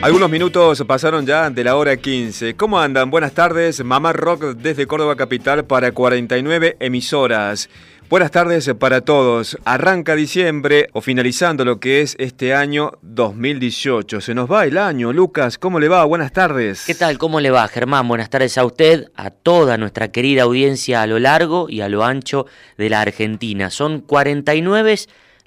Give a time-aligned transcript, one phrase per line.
[0.00, 2.54] Algunos minutos pasaron ya de la hora 15.
[2.54, 3.10] ¿Cómo andan?
[3.10, 3.82] Buenas tardes.
[3.82, 7.68] Mamá Rock desde Córdoba Capital para 49 emisoras.
[8.08, 9.58] Buenas tardes para todos.
[9.64, 14.20] Arranca diciembre o finalizando lo que es este año 2018.
[14.20, 15.12] Se nos va el año.
[15.12, 16.04] Lucas, ¿cómo le va?
[16.04, 16.84] Buenas tardes.
[16.86, 17.18] ¿Qué tal?
[17.18, 18.06] ¿Cómo le va, Germán?
[18.06, 22.04] Buenas tardes a usted, a toda nuestra querida audiencia a lo largo y a lo
[22.04, 23.68] ancho de la Argentina.
[23.68, 24.96] Son 49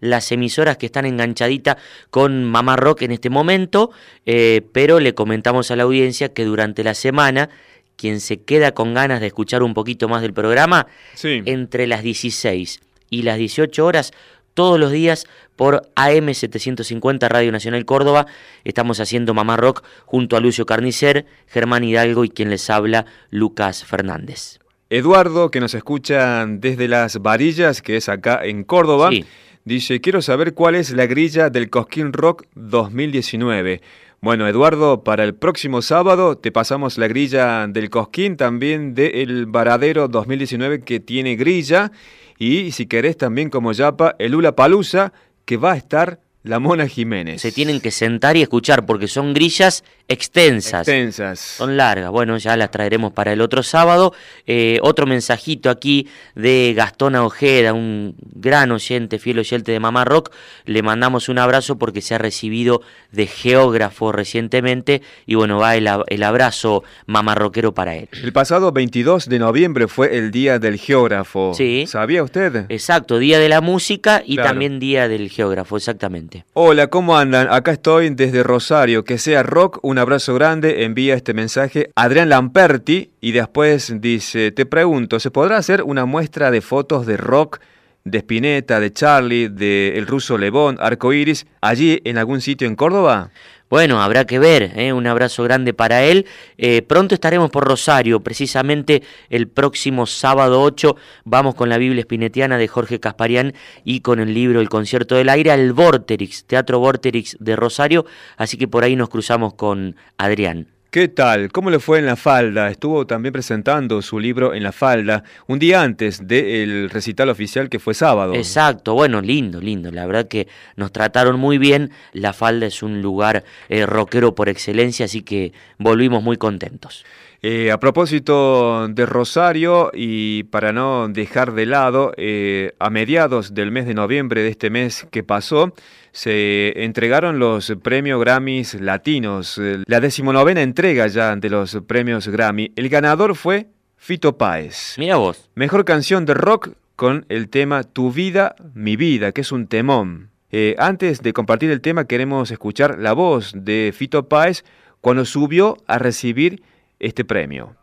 [0.01, 1.77] las emisoras que están enganchaditas
[2.09, 3.91] con Mamá Rock en este momento,
[4.25, 7.49] eh, pero le comentamos a la audiencia que durante la semana
[7.95, 10.87] quien se queda con ganas de escuchar un poquito más del programa,
[11.23, 14.11] entre las 16 y las 18 horas,
[14.55, 18.25] todos los días por AM750 Radio Nacional Córdoba,
[18.63, 23.85] estamos haciendo Mamá Rock junto a Lucio Carnicer, Germán Hidalgo y quien les habla, Lucas
[23.85, 24.59] Fernández.
[24.89, 29.09] Eduardo, que nos escucha desde las varillas, que es acá en Córdoba.
[29.11, 29.25] Sí.
[29.63, 33.81] Dice, quiero saber cuál es la grilla del Cosquín Rock 2019.
[34.19, 40.07] Bueno, Eduardo, para el próximo sábado te pasamos la grilla del Cosquín, también del Varadero
[40.07, 41.91] 2019 que tiene grilla.
[42.39, 45.13] Y si querés también como Yapa, el Ula Palusa,
[45.45, 47.41] que va a estar la Mona Jiménez.
[47.41, 50.87] Se tienen que sentar y escuchar porque son grillas extensas.
[50.87, 51.39] Extensas.
[51.39, 52.11] Son largas.
[52.11, 54.13] Bueno, ya las traeremos para el otro sábado.
[54.45, 60.31] Eh, otro mensajito aquí de Gastón Ojeda, un gran oyente, fiel oyente de Mamá Rock.
[60.65, 65.89] Le mandamos un abrazo porque se ha recibido de geógrafo recientemente y bueno, va el,
[66.07, 68.09] el abrazo mamarroquero para él.
[68.23, 71.53] El pasado 22 de noviembre fue el Día del Geógrafo.
[71.53, 71.85] Sí.
[71.87, 72.65] ¿Sabía usted?
[72.69, 76.45] Exacto, Día de la Música y también Día del Geógrafo, exactamente.
[76.53, 77.47] Hola, ¿cómo andan?
[77.51, 79.03] Acá estoy desde Rosario.
[79.03, 80.83] Que sea rock, un abrazo grande.
[80.83, 86.51] Envía este mensaje Adrián Lamperti y después dice, te pregunto, ¿se podrá hacer una muestra
[86.51, 87.59] de fotos de rock
[88.03, 93.29] de Spinetta, de Charlie, de El Ruso Lebón, Arcoiris, allí en algún sitio en Córdoba?
[93.71, 94.91] Bueno, habrá que ver, ¿eh?
[94.91, 96.25] un abrazo grande para él.
[96.57, 102.57] Eh, pronto estaremos por Rosario, precisamente el próximo sábado 8 vamos con la Biblia Espinetiana
[102.57, 103.53] de Jorge Casparián
[103.85, 108.05] y con el libro El Concierto del Aire al Vorterix, Teatro Vorterix de Rosario,
[108.35, 110.67] así que por ahí nos cruzamos con Adrián.
[110.91, 111.53] ¿Qué tal?
[111.53, 112.69] ¿Cómo le fue en La Falda?
[112.69, 117.79] Estuvo también presentando su libro en La Falda un día antes del recital oficial que
[117.79, 118.35] fue sábado.
[118.35, 119.89] Exacto, bueno, lindo, lindo.
[119.89, 121.91] La verdad que nos trataron muy bien.
[122.11, 127.05] La Falda es un lugar eh, rockero por excelencia, así que volvimos muy contentos.
[127.43, 133.71] Eh, a propósito de Rosario y para no dejar de lado, eh, a mediados del
[133.71, 135.73] mes de noviembre de este mes que pasó,
[136.11, 142.73] se entregaron los premios Grammys latinos, eh, la decimonovena entrega ya de los premios Grammy.
[142.75, 144.93] El ganador fue Fito Páez.
[144.99, 145.49] Mira vos.
[145.55, 150.29] Mejor canción de rock con el tema Tu vida, mi vida, que es un temón.
[150.77, 154.63] antes de compartir el tema, queremos escuchar la voz de Fito Páez
[154.99, 156.61] cuando subió a recibir
[157.01, 157.75] este premio.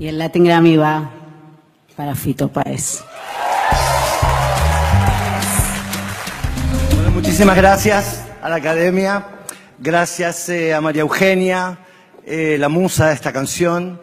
[0.00, 1.10] Y el Latin Grammy va
[1.96, 3.02] para Fito Páez.
[7.14, 9.26] muchísimas gracias a la Academia,
[9.78, 11.78] gracias eh, a María Eugenia,
[12.24, 14.00] eh, la musa de esta canción,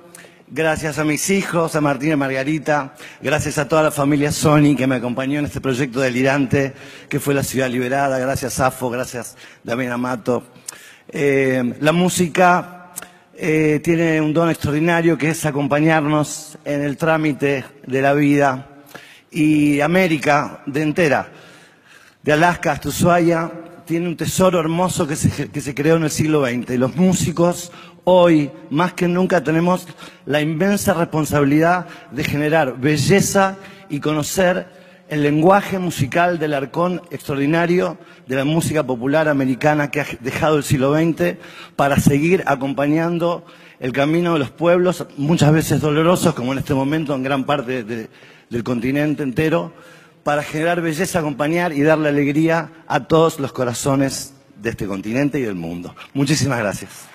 [0.47, 4.85] gracias a mis hijos, a Martín y Margarita, gracias a toda la familia Sony que
[4.85, 6.74] me acompañó en este proyecto delirante
[7.08, 10.44] que fue La Ciudad Liberada, gracias Afo, gracias Damián Amato.
[11.08, 12.84] Eh, la música
[13.37, 18.70] eh, tiene un don extraordinario que es acompañarnos en el trámite de la vida.
[19.32, 21.29] Y América de entera,
[22.23, 23.52] de Alaska hasta Ushuaia,
[23.85, 26.72] tiene un tesoro hermoso que se, que se creó en el siglo XX.
[26.72, 27.72] Y los músicos
[28.05, 29.87] hoy, más que nunca, tenemos
[30.26, 33.58] la inmensa responsabilidad de generar belleza
[33.90, 34.67] y conocer
[35.09, 37.97] el lenguaje musical del arcón extraordinario
[38.28, 41.37] de la música popular americana que ha dejado el siglo XX
[41.75, 43.46] para seguir acompañando
[43.79, 47.84] el camino de los pueblos, muchas veces dolorosos, como en este momento en gran parte
[47.84, 49.73] del continente entero,
[50.23, 55.43] para generar belleza, acompañar y darle alegría a todos los corazones de este continente y
[55.43, 55.96] del mundo.
[56.13, 57.15] Muchísimas gracias.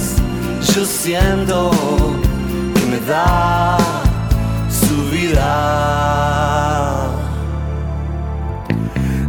[0.75, 1.71] yo siento
[2.75, 3.77] que me da
[4.69, 5.49] su vida.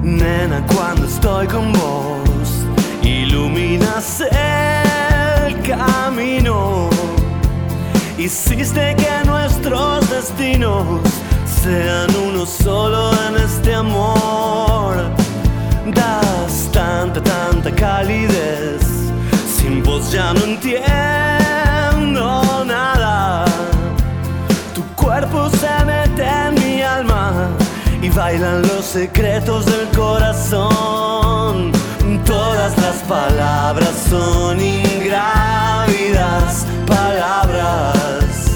[0.03, 2.67] Nena, cuando estoy con vos,
[3.03, 6.91] iluminas el camino.
[8.19, 11.00] Hiciste que nuestros destinos
[11.62, 15.11] sean uno solo en este amor.
[15.93, 18.93] Das tanta, tanta calidez
[19.62, 21.31] sin vos ya no entiendo
[28.14, 31.73] bailan los secretos del corazón.
[32.25, 38.53] Todas las palabras son ingrávidas palabras.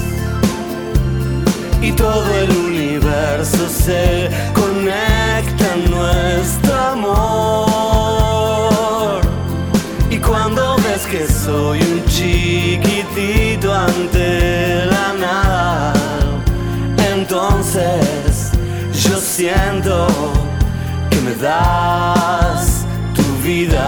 [1.81, 7.67] Y todo el universo se conecta en nuestro amor.
[10.09, 11.96] Y cuando ves que soy un
[19.37, 20.07] siento
[21.11, 23.87] que me das tu vida.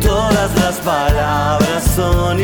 [0.00, 2.38] Todas las palabras son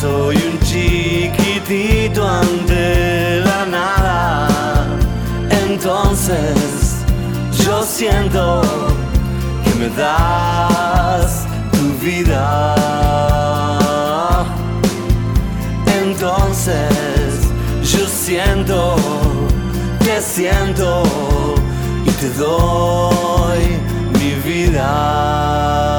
[0.00, 4.86] soy un chiquitito ante la nada,
[5.68, 6.96] entonces
[7.64, 8.60] yo siento
[9.64, 12.74] que me das tu vida.
[16.02, 17.48] Entonces
[17.82, 18.96] yo siento,
[20.00, 21.02] te siento
[22.04, 23.62] y te doy
[24.18, 25.95] mi vida.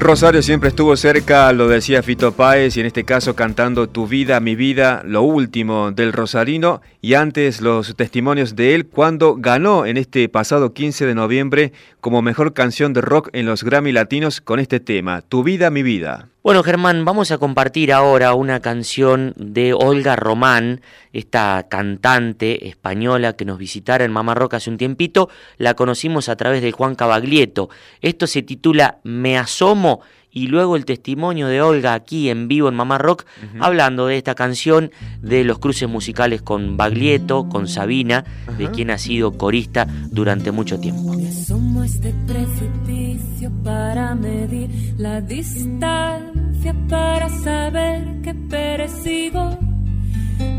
[0.00, 4.40] Rosario siempre estuvo cerca, lo decía Fito Páez, y en este caso cantando Tu vida,
[4.40, 9.98] mi vida, lo último del Rosarino, y antes los testimonios de él cuando ganó en
[9.98, 14.58] este pasado 15 de noviembre como mejor canción de rock en los Grammy Latinos con
[14.58, 16.30] este tema, Tu vida, mi vida.
[16.42, 20.80] Bueno, Germán, vamos a compartir ahora una canción de Olga Román,
[21.12, 25.28] esta cantante española que nos visitara en Mamá Roca hace un tiempito.
[25.58, 27.68] La conocimos a través de Juan Cabaglietto.
[28.00, 30.00] Esto se titula Me asomo
[30.32, 33.24] y luego el testimonio de Olga aquí en vivo en Mamá Rock,
[33.58, 38.24] hablando de esta canción, de los cruces musicales con Baglietto, con Sabina,
[38.56, 41.14] de quien ha sido corista durante mucho tiempo.
[41.14, 49.58] Me asomo a este precipicio para medir la distancia, para saber que persigo,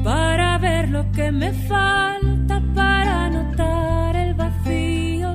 [0.03, 5.29] para ver lo que me falta, para notar el vacío,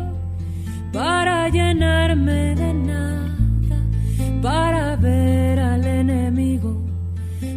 [0.93, 3.25] para llenarme de nada
[4.46, 6.80] para ver al enemigo,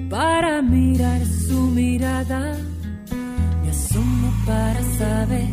[0.09, 2.57] para mirar su mirada.
[3.61, 5.51] Me asomo para saber,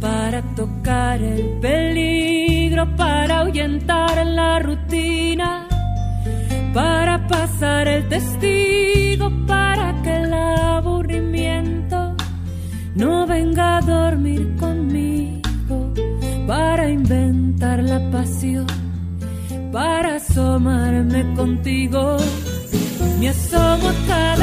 [0.00, 5.68] para tocar el peligro, para ahuyentar la rutina,
[6.74, 12.16] para pasar el testigo, para que el aburrimiento
[12.96, 15.94] no venga a dormir conmigo,
[16.48, 18.87] para inventar la pasión
[19.72, 22.16] para asomarme contigo.
[23.18, 24.37] Me asomo tarde.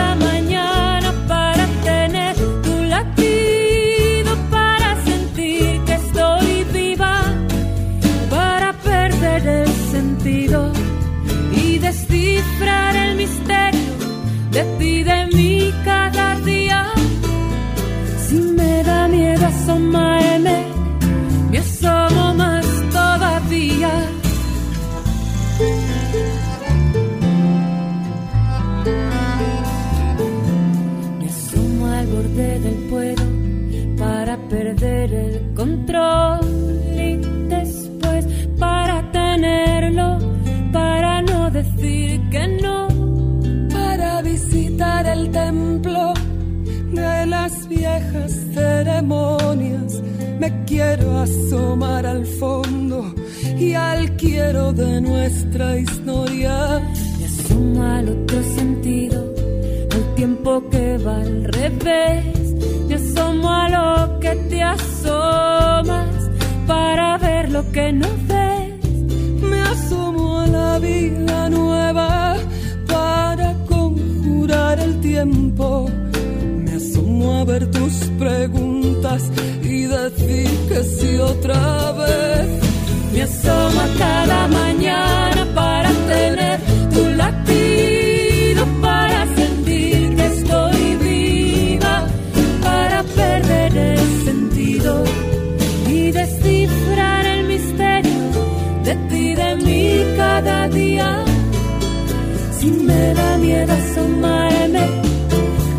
[102.65, 104.85] si me da miedo asomarme,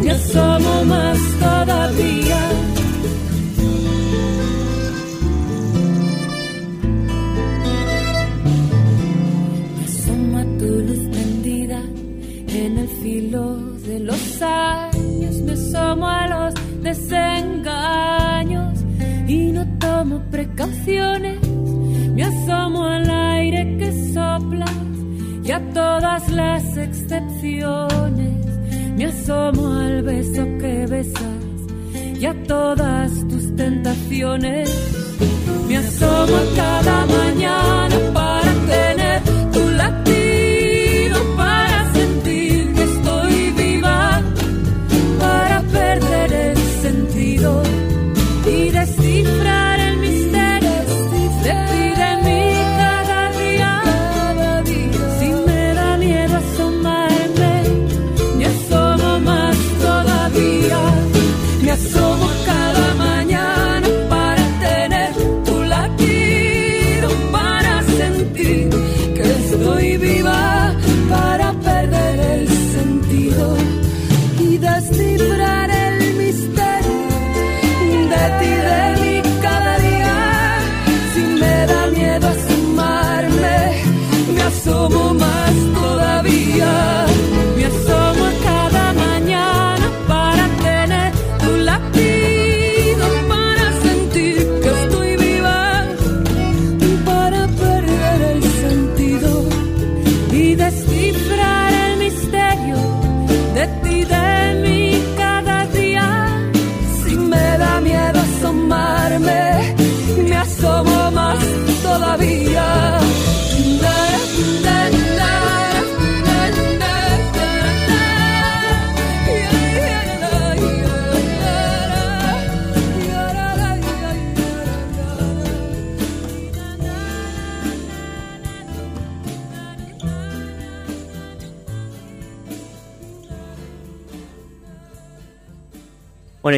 [0.03, 2.41] me asomo más todavía.
[9.77, 11.81] Me asomo a tu luz prendida
[12.63, 13.45] en el filo
[13.89, 17.56] de los años, me asomo a los desengaños
[26.29, 28.47] las excepciones.
[28.97, 31.47] Me asomo al beso que besas
[32.19, 34.71] y a todas tus tentaciones.
[35.69, 38.46] Me asomo cada mañana para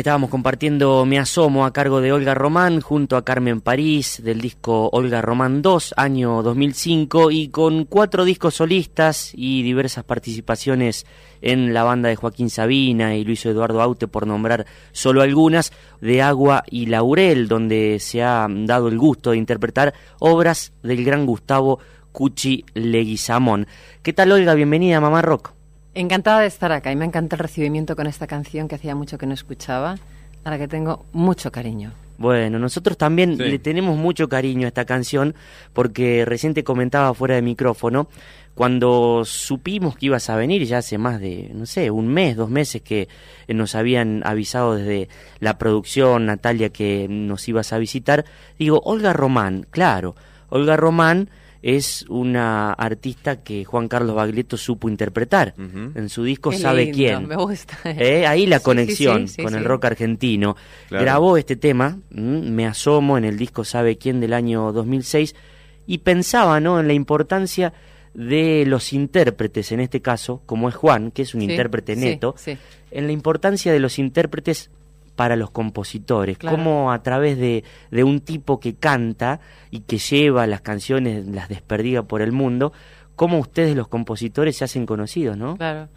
[0.09, 4.89] Estábamos compartiendo Me Asomo a cargo de Olga Román junto a Carmen París del disco
[4.91, 11.05] Olga Román 2, año 2005, y con cuatro discos solistas y diversas participaciones
[11.43, 16.23] en la banda de Joaquín Sabina y Luis Eduardo Aute, por nombrar solo algunas, de
[16.23, 21.81] Agua y Laurel, donde se ha dado el gusto de interpretar obras del gran Gustavo
[22.13, 23.67] Cuchi Leguizamón.
[24.03, 24.55] ¿Qué tal, Olga?
[24.55, 25.58] Bienvenida Mamá Rock.
[25.99, 29.19] Encantada de estar acá y me encanta el recibimiento con esta canción que hacía mucho
[29.19, 29.97] que no escuchaba,
[30.45, 31.91] a la que tengo mucho cariño.
[32.19, 35.35] Bueno, nosotros también le tenemos mucho cariño a esta canción
[35.73, 38.07] porque recién te comentaba fuera de micrófono,
[38.55, 42.49] cuando supimos que ibas a venir, ya hace más de, no sé, un mes, dos
[42.49, 43.09] meses que
[43.49, 45.09] nos habían avisado desde
[45.41, 48.25] la producción, Natalia, que nos ibas a visitar,
[48.57, 50.15] digo, Olga Román, claro,
[50.49, 51.29] Olga Román
[51.63, 55.55] es una artista que Juan Carlos Baglietto supo interpretar.
[55.57, 57.27] En su disco Sabe quién.
[57.27, 57.79] Me gusta.
[57.85, 58.27] ¿Eh?
[58.27, 60.57] Ahí la conexión con el rock argentino.
[60.91, 65.35] Grabó este tema, Me asomo, en el disco Sabe quién del año 2006,
[65.87, 66.79] y pensaba ¿no?
[66.79, 67.73] en la importancia
[68.15, 72.35] de los intérpretes, en este caso, como es Juan, que es un intérprete neto,
[72.91, 74.71] en la importancia de los intérpretes
[75.19, 80.47] para los compositores, cómo a través de, de, un tipo que canta y que lleva
[80.47, 82.73] las canciones, las desperdiga por el mundo,
[83.17, 85.57] cómo ustedes los compositores se hacen conocidos, ¿no?
[85.57, 85.89] Claro.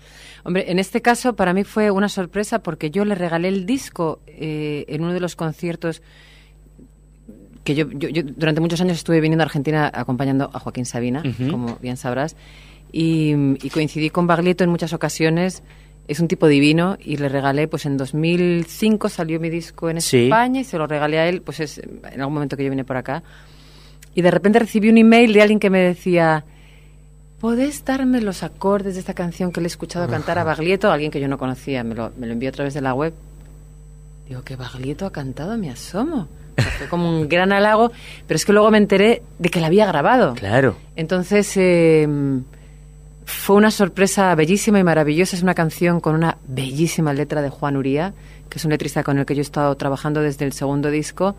[0.43, 4.21] Hombre, en este caso para mí fue una sorpresa porque yo le regalé el disco
[4.25, 6.01] eh, en uno de los conciertos
[7.63, 11.75] que yo, yo, durante muchos años estuve viniendo a Argentina acompañando a Joaquín Sabina, como
[11.75, 12.35] bien sabrás,
[12.91, 15.61] y, y coincidí con Baglietto en muchas ocasiones
[16.11, 20.59] es un tipo divino y le regalé, pues en 2005 salió mi disco en España
[20.59, 22.97] y se lo regalé a él, pues es en algún momento que yo vine por
[22.97, 23.23] acá.
[24.13, 26.43] Y de repente recibí un email de alguien que me decía,
[27.39, 30.91] ¿podés darme los acordes de esta canción que le he escuchado cantar a Baglietto?
[30.91, 33.13] Alguien que yo no conocía, me lo, me lo envió a través de la web.
[34.27, 36.27] Digo, que Baglietto ha cantado, me asomo.
[36.77, 37.93] fue como un gran halago,
[38.27, 40.33] pero es que luego me enteré de que la había grabado.
[40.33, 40.75] Claro.
[40.97, 41.53] Entonces...
[41.55, 42.05] Eh,
[43.31, 45.35] fue una sorpresa bellísima y maravillosa.
[45.35, 48.13] Es una canción con una bellísima letra de Juan Uría,
[48.49, 51.35] que es un letrista con el que yo he estado trabajando desde el segundo disco,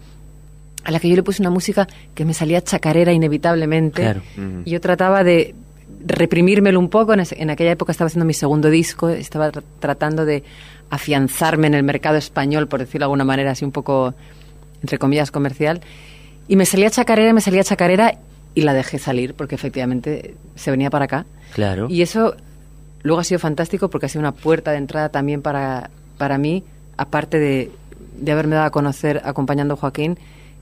[0.85, 4.17] a la que yo le puse una música que me salía chacarera inevitablemente.
[4.65, 5.55] Y yo trataba de
[6.05, 7.15] reprimírmelo un poco.
[7.15, 10.43] En, aquella época estaba haciendo mi segundo disco, estaba tratando de
[10.91, 14.15] afianzarme en el mercado español, por decirlo de alguna manera, así un poco,
[14.81, 15.81] entre comillas, comercial.
[16.49, 18.19] Y me salía chacarera, me salía chacarera
[18.55, 21.27] y la dejé salir porque efectivamente se venía para acá.
[21.55, 21.89] Claro.
[21.89, 22.35] Y eso
[23.03, 26.65] luego ha sido fantástico porque ha sido una puerta de entrada también para, para mí,
[26.97, 27.71] aparte de,
[28.19, 30.19] de haberme dado a conocer acompañando a Joaquín,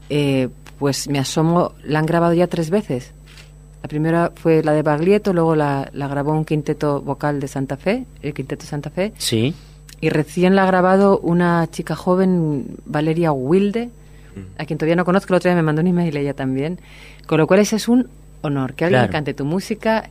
[0.09, 3.13] eh, pues me asomo, la han grabado ya tres veces.
[3.83, 7.77] La primera fue la de Baglietto, luego la, la grabó un quinteto vocal de Santa
[7.77, 9.13] Fe, el quinteto Santa Fe.
[9.17, 9.55] Sí.
[10.01, 13.91] Y recién la ha grabado una chica joven, Valeria Wilde,
[14.59, 16.79] a quien todavía no conozco, el otro día me mandó un email ella también.
[17.27, 18.09] Con lo cual ese es un
[18.43, 18.75] honor.
[18.75, 20.09] Que alguien cante tu música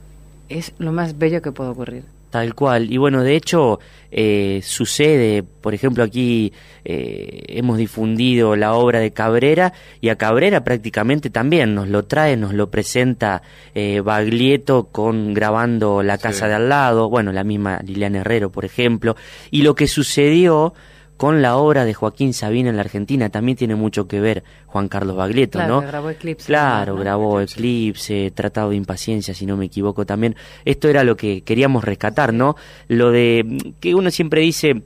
[0.49, 2.03] es lo más bello que puede ocurrir.
[2.29, 2.91] Tal cual.
[2.91, 3.79] Y bueno, de hecho,
[4.12, 6.53] eh, sucede, por ejemplo, aquí
[6.85, 12.38] eh, hemos difundido la obra de Cabrera y a Cabrera prácticamente también nos lo trae,
[12.38, 13.41] nos lo presenta
[13.73, 18.63] eh, Baglietto con grabando La Casa de Al lado, bueno, la misma Liliana Herrero, por
[18.63, 19.15] ejemplo.
[19.49, 20.75] Y lo que sucedió
[21.19, 24.88] con la obra de Joaquín Sabina en la Argentina también tiene mucho que ver Juan
[24.88, 25.82] Carlos Baglietto, ¿no?
[25.82, 26.45] grabó Eclipse.
[26.45, 30.38] Claro, grabó Eclipse, Tratado de Impaciencia, si no me equivoco también.
[30.63, 32.55] Esto era lo que queríamos rescatar, ¿no?
[32.88, 34.84] Lo de que uno siempre dice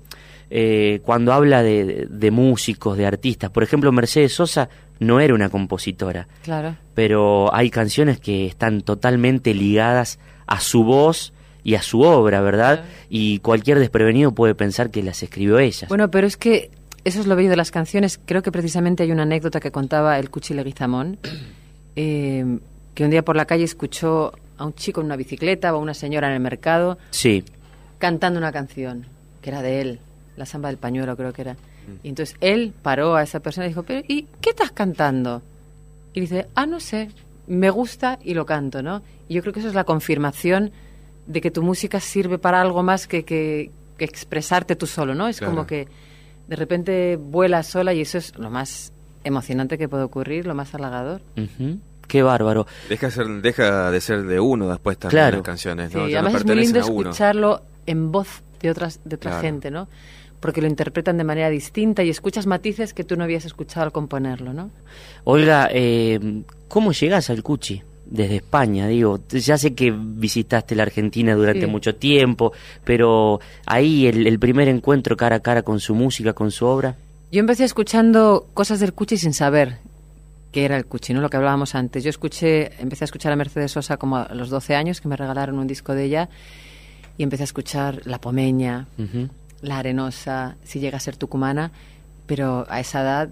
[0.50, 3.52] eh, cuando habla de, de, músicos, de artistas.
[3.52, 6.28] Por ejemplo, Mercedes Sosa no era una compositora.
[6.41, 6.76] Claro.
[6.96, 10.17] Pero hay canciones que están totalmente ligadas
[10.48, 11.32] a su voz
[11.63, 12.84] y a su obra, ¿verdad?
[13.10, 15.88] Y cualquier desprevenido puede pensar que las escribió ella.
[15.88, 16.71] Bueno, pero es que
[17.06, 18.19] eso es lo bello de las canciones.
[18.26, 21.17] Creo que precisamente hay una anécdota que contaba el Cuchi Leguizamón,
[21.95, 22.60] eh,
[22.93, 25.80] que un día por la calle escuchó a un chico en una bicicleta o a
[25.80, 27.43] una señora en el mercado sí.
[27.97, 29.08] cantando una canción
[29.41, 29.99] que era de él,
[30.38, 31.58] la samba del pañuelo creo que era.
[32.02, 35.41] Y entonces él paró a esa persona y dijo, pero ¿y qué estás cantando?
[36.13, 37.10] Y dice, ah, no sé,
[37.47, 39.02] me gusta y lo canto, ¿no?
[39.28, 40.71] Y yo creo que eso es la confirmación
[41.28, 45.28] de que tu música sirve para algo más que, que, expresarte tú solo, ¿no?
[45.28, 45.88] Es como que
[46.48, 48.92] de repente vuelas sola y eso es lo más
[49.24, 51.22] emocionante que puede ocurrir, lo más halagador.
[52.08, 52.68] Qué bárbaro.
[52.90, 56.06] Deja, ser, deja de ser de uno después también las canciones, ¿no?
[56.06, 59.88] Sí, además es muy lindo escucharlo en voz de otras de otra gente, ¿no?
[60.40, 63.92] Porque lo interpretan de manera distinta y escuchas matices que tú no habías escuchado al
[63.94, 64.72] componerlo, ¿no?
[65.24, 67.82] Olga, eh, ¿cómo llegas al Cuchi?
[68.13, 74.38] Desde España, digo, ya sé que visitaste la Argentina durante mucho tiempo, pero ahí el,
[74.38, 76.95] primer encuentro cara a cara con su música, con su obra.
[77.32, 79.80] Yo empecé escuchando cosas del Cuchi sin saber
[80.52, 81.21] qué era el Cuchi, ¿no?
[81.21, 82.04] Lo que hablábamos antes.
[82.04, 85.17] Yo escuché, empecé a escuchar a Mercedes Sosa como a los 12 años, que me
[85.17, 86.30] regalaron un disco de ella,
[87.17, 88.86] y empecé a escuchar La Pomeña,
[89.63, 91.71] La Arenosa, Si llega a ser tucumana,
[92.28, 93.30] pero a esa edad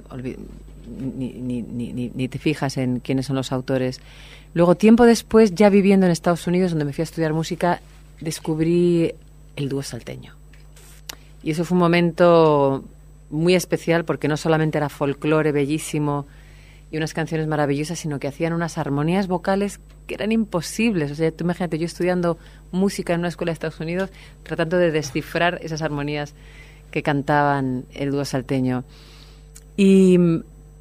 [0.88, 4.02] ni, ni, ni, ni te fijas en quiénes son los autores.
[4.54, 7.82] Luego, tiempo después, ya viviendo en Estados Unidos, donde me fui a estudiar música,
[8.20, 9.14] descubrí
[9.56, 10.36] el dúo salteño.
[11.44, 12.84] Y eso fue un momento
[13.30, 16.28] muy especial porque no solamente era folclore bellísimo
[16.92, 21.10] y unas canciones maravillosas, sino que hacían unas armonías vocales que eran imposibles.
[21.12, 22.38] O sea, tú imagínate, yo estudiando
[22.72, 24.10] música en una escuela de Estados Unidos,
[24.44, 26.36] tratando de descifrar esas armonías
[26.92, 28.84] que cantaban el dúo salteño.
[29.78, 30.20] Y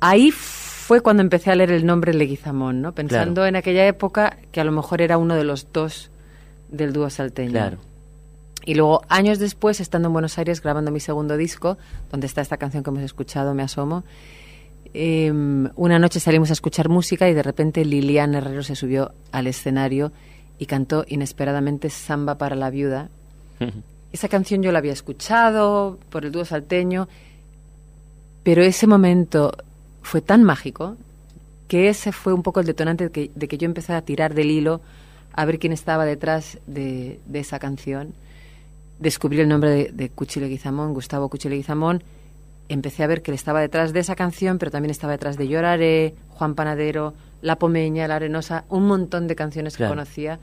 [0.01, 0.33] ahí
[0.99, 2.93] cuando empecé a leer el nombre Leguizamón, ¿no?
[2.93, 6.11] Pensando en aquella época que a lo mejor era uno de los dos
[6.69, 7.53] del dúo salteño.
[7.53, 7.79] Claro.
[8.65, 11.79] Y luego, años después, estando en Buenos Aires grabando mi segundo disco,
[12.11, 14.03] donde está esta canción que hemos escuchado, Me Asomo,
[14.93, 19.47] em, una noche salimos a escuchar música y de repente Lilian Herrero se subió al
[19.47, 20.11] escenario
[20.59, 23.09] y cantó inesperadamente Samba para la viuda.
[24.13, 27.09] Esa canción yo la había escuchado por el dúo salteño,
[28.43, 29.53] pero ese momento
[30.03, 30.97] fue tan mágico
[31.69, 34.35] que ese fue un poco el detonante de que, de que yo empecé a tirar
[34.35, 34.81] del hilo
[35.33, 38.13] a ver quién estaba detrás de, de esa canción.
[38.99, 42.03] Descubrí el nombre de, de Cuchi Leguizamón, Gustavo Cuchi Leguizamón.
[42.69, 45.49] Empecé a ver que él estaba detrás de esa canción, pero también estaba detrás de
[45.49, 49.93] Lloraré, Juan Panadero, La Pomeña, La Arenosa, un montón de canciones Claro.
[49.93, 50.39] que conocía,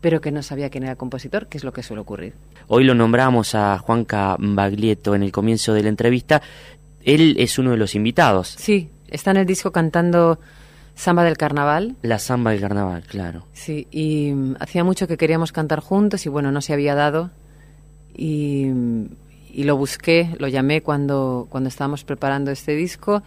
[0.00, 2.34] pero que no sabía quién era el compositor, que es lo que suele ocurrir.
[2.68, 6.40] Hoy lo nombramos a Juanca Baglietto en el comienzo de la entrevista.
[7.04, 8.54] Él es uno de los invitados.
[8.58, 10.38] Sí, está en el disco cantando
[10.94, 11.96] Samba del Carnaval.
[12.02, 13.46] La samba del carnaval, claro.
[13.52, 17.30] Sí, y mm, hacía mucho que queríamos cantar juntos y bueno, no se había dado.
[18.14, 19.06] Y, mm,
[19.52, 23.22] y lo busqué, lo llamé cuando, cuando estábamos preparando este disco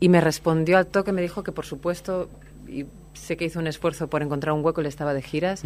[0.00, 2.28] y me respondió al toque, me dijo que por supuesto,
[2.68, 5.62] y sé que hizo un esfuerzo por encontrar un hueco, él estaba de giras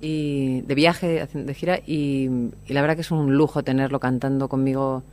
[0.00, 2.28] y de viaje, de gira, y,
[2.66, 5.04] y la verdad que es un lujo tenerlo cantando conmigo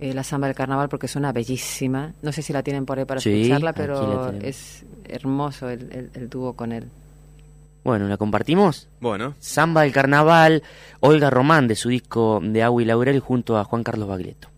[0.00, 2.12] eh, la samba del carnaval porque suena bellísima.
[2.22, 6.10] No sé si la tienen por ahí para Sí, escucharla, pero es hermoso el, el,
[6.14, 6.84] el dúo con él.
[7.84, 8.88] Bueno, ¿la compartimos?
[9.00, 10.62] Bueno, Samba del carnaval,
[11.00, 14.48] Olga Román de su disco de Agua y Laurel junto a Juan Carlos Baglietto.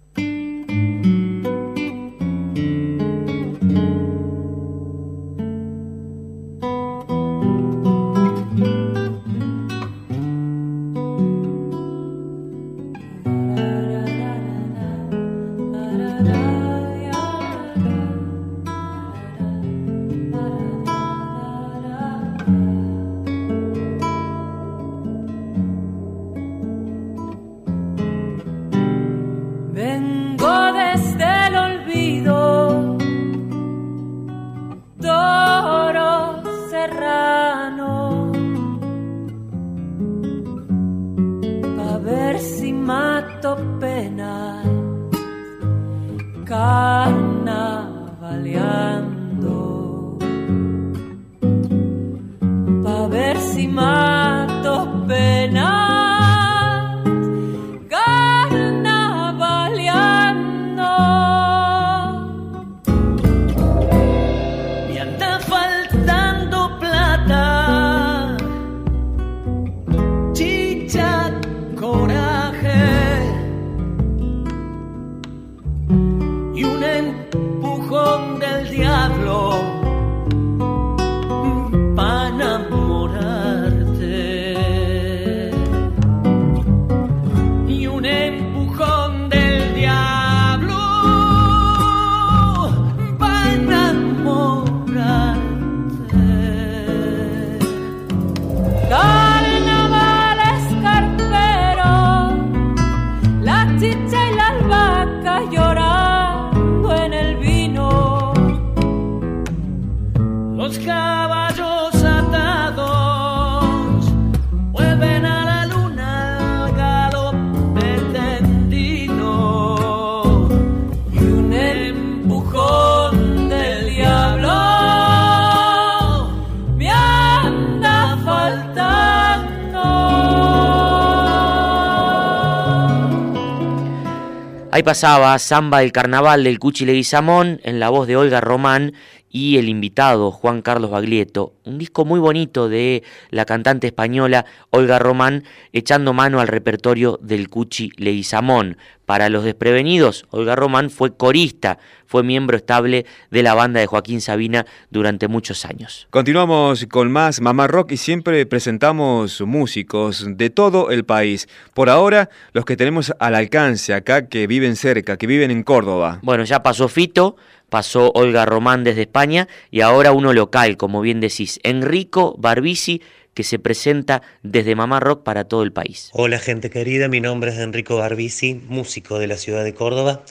[134.79, 138.93] Ahí pasaba Samba del Carnaval del Cuchi Leguizamón en la voz de Olga Román
[139.29, 141.53] y el invitado Juan Carlos Baglietto.
[141.65, 147.49] Un disco muy bonito de la cantante española Olga Román echando mano al repertorio del
[147.49, 148.77] Cuchi Leguizamón.
[149.09, 154.21] Para los desprevenidos, Olga Román fue corista, fue miembro estable de la banda de Joaquín
[154.21, 156.07] Sabina durante muchos años.
[156.11, 161.49] Continuamos con más Mamá Rock y siempre presentamos músicos de todo el país.
[161.73, 166.19] Por ahora, los que tenemos al alcance acá, que viven cerca, que viven en Córdoba.
[166.23, 167.37] Bueno, ya pasó Fito,
[167.71, 173.01] pasó Olga Román desde España y ahora uno local, como bien decís, Enrico Barbisi,
[173.39, 176.11] que se presenta desde Mamá Rock para todo el país.
[176.13, 180.25] Hola gente querida, mi nombre es Enrico Barbisi, músico de la ciudad de Córdoba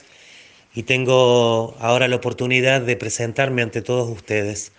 [0.74, 4.72] y tengo ahora la oportunidad de presentarme ante todos ustedes.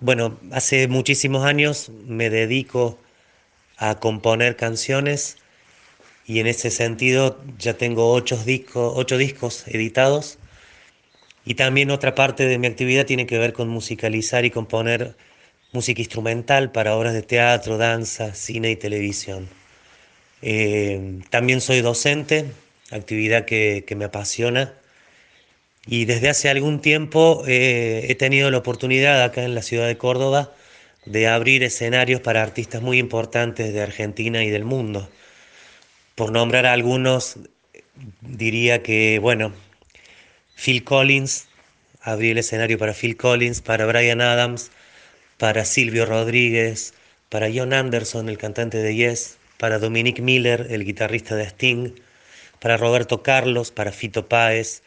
[0.00, 2.98] Bueno, hace muchísimos años me dedico
[3.78, 5.38] a componer canciones
[6.26, 10.36] y en ese sentido ya tengo ocho discos, ocho discos editados
[11.46, 15.16] y también otra parte de mi actividad tiene que ver con musicalizar y componer
[15.72, 19.48] música instrumental para obras de teatro, danza, cine y televisión.
[20.42, 22.46] Eh, también soy docente,
[22.90, 24.74] actividad que, me apasiona.
[25.86, 29.96] Y desde hace algún tiempo eh, he tenido la oportunidad acá en la ciudad de
[29.96, 30.52] Córdoba
[31.06, 35.08] de abrir escenarios para artistas muy importantes de Argentina y del mundo.
[36.14, 37.38] Por nombrar a algunos,
[38.20, 39.52] diría que, bueno,
[40.56, 41.46] Phil Collins,
[42.02, 44.70] abrí el escenario para Phil Collins, para Brian Adams,
[45.38, 46.94] para Silvio Rodríguez,
[47.28, 51.90] para John Anderson, el cantante de Yes, para Dominic Miller, el guitarrista de Sting,
[52.60, 54.82] para Roberto Carlos, para Fito Páez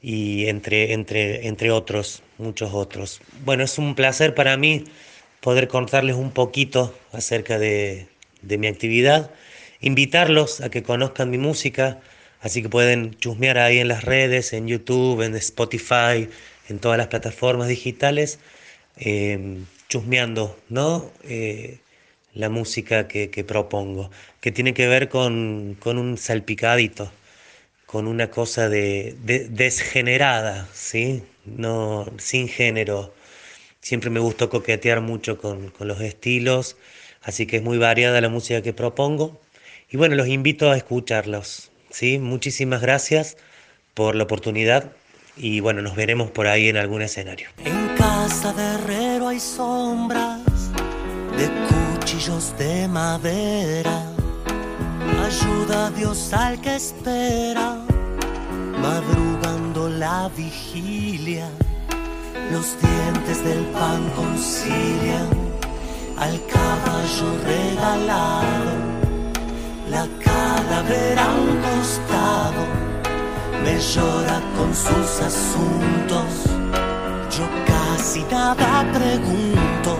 [0.00, 3.20] y entre, entre, entre otros, muchos otros.
[3.44, 4.84] Bueno, es un placer para mí
[5.40, 8.06] poder contarles un poquito acerca de,
[8.40, 9.30] de mi actividad,
[9.80, 12.00] invitarlos a que conozcan mi música,
[12.40, 16.28] así que pueden chusmear ahí en las redes, en YouTube, en Spotify,
[16.68, 18.38] en todas las plataformas digitales.
[18.96, 19.58] Eh,
[19.92, 21.12] chusmeando, ¿no?
[21.24, 21.78] Eh,
[22.34, 27.12] la música que, propongo, que tiene que ver con, un salpicadito,
[27.86, 29.14] con una cosa de,
[29.50, 31.24] desgenerada, ¿sí?
[31.44, 33.12] No, sin género.
[33.82, 36.76] Siempre me gustó coquetear mucho con, con los estilos,
[37.22, 39.40] así que es muy variada la música que propongo.
[39.90, 42.18] Y bueno, los invito a escucharlos, ¿sí?
[42.18, 43.36] Muchísimas gracias
[43.94, 44.92] por la oportunidad
[45.36, 47.48] y bueno, nos veremos por ahí en algún escenario.
[47.64, 50.40] En casa de herrero hay sombras
[51.36, 51.50] de
[51.96, 54.06] cuchillos de madera.
[55.24, 57.78] Ayuda a Dios al que espera,
[58.80, 61.48] madrugando la vigilia.
[62.50, 65.28] Los dientes del pan concilian
[66.18, 68.72] al caballo regalado,
[69.88, 72.91] la calavera a un costado
[73.64, 76.30] me llora con sus asuntos.
[77.36, 79.98] Yo casi nada pregunto,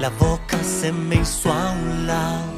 [0.00, 2.54] la boca se me hizo a un lado.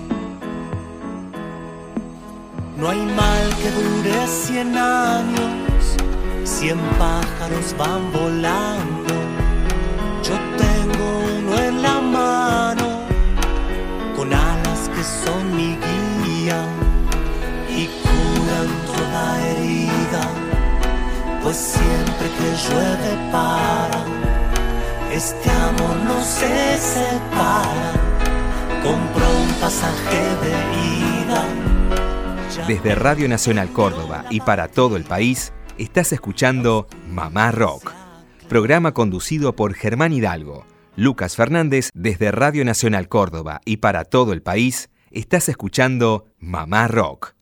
[2.76, 5.96] No hay mal que dure cien años,
[6.44, 9.14] cien pájaros van volando.
[10.22, 11.06] Yo tengo
[11.38, 12.86] uno en la mano,
[14.16, 16.85] con alas que son mi guía
[19.40, 20.22] herida,
[21.42, 24.04] pues siempre que llueve para,
[25.12, 27.92] este amor no se separa,
[28.82, 30.52] compró un pasaje de
[31.22, 31.44] ida.
[32.66, 37.92] Desde Radio Nacional Córdoba y para todo el país, estás escuchando Mamá Rock,
[38.48, 40.66] programa conducido por Germán Hidalgo.
[40.96, 47.35] Lucas Fernández desde Radio Nacional Córdoba y para todo el país, estás escuchando Mamá Rock